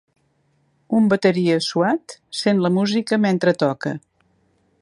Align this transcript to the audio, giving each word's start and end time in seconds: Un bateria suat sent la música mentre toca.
Un 0.99 1.09
bateria 1.11 1.59
suat 1.67 2.17
sent 2.41 2.65
la 2.67 2.75
música 2.79 3.23
mentre 3.27 3.57
toca. 3.67 3.97